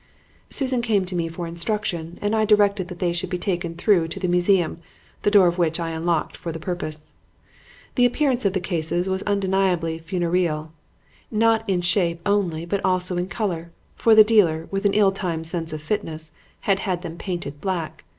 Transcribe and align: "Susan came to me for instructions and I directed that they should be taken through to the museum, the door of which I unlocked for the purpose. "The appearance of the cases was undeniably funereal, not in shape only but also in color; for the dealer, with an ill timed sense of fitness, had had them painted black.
"Susan 0.49 0.81
came 0.81 1.05
to 1.05 1.15
me 1.15 1.27
for 1.27 1.45
instructions 1.45 2.17
and 2.23 2.35
I 2.35 2.43
directed 2.43 2.87
that 2.87 2.97
they 2.97 3.13
should 3.13 3.29
be 3.29 3.37
taken 3.37 3.75
through 3.75 4.07
to 4.07 4.19
the 4.19 4.27
museum, 4.27 4.79
the 5.21 5.29
door 5.29 5.45
of 5.45 5.59
which 5.59 5.79
I 5.79 5.91
unlocked 5.91 6.35
for 6.35 6.51
the 6.51 6.57
purpose. 6.57 7.13
"The 7.93 8.05
appearance 8.07 8.43
of 8.43 8.53
the 8.53 8.59
cases 8.61 9.07
was 9.07 9.21
undeniably 9.27 9.99
funereal, 9.99 10.71
not 11.29 11.69
in 11.69 11.81
shape 11.81 12.19
only 12.25 12.65
but 12.65 12.83
also 12.83 13.15
in 13.15 13.27
color; 13.27 13.69
for 13.95 14.15
the 14.15 14.23
dealer, 14.23 14.67
with 14.71 14.85
an 14.85 14.95
ill 14.95 15.11
timed 15.11 15.45
sense 15.45 15.71
of 15.71 15.83
fitness, 15.83 16.31
had 16.61 16.79
had 16.79 17.03
them 17.03 17.15
painted 17.19 17.61
black. 17.61 18.03